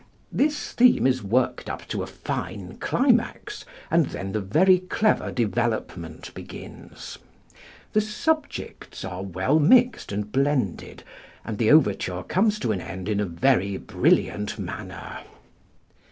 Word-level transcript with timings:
This 0.31 0.71
theme 0.71 1.05
is 1.05 1.21
worked 1.21 1.69
up 1.69 1.87
to 1.89 2.01
a 2.01 2.07
fine 2.07 2.77
climax, 2.79 3.65
and 3.91 4.07
then 4.07 4.31
the 4.31 4.41
very 4.41 4.79
clever 4.79 5.31
development 5.31 6.33
begins. 6.33 7.19
The 7.93 8.01
subjects 8.01 9.05
are 9.05 9.21
well 9.21 9.59
mixed 9.59 10.11
and 10.11 10.31
blended, 10.31 11.03
and 11.45 11.59
the 11.59 11.69
overture 11.69 12.23
comes 12.23 12.57
to 12.61 12.71
an 12.71 12.81
end 12.81 13.09
in 13.09 13.19
a 13.19 13.25
very 13.27 13.77
brilliant 13.77 14.57
manner. 14.57 15.19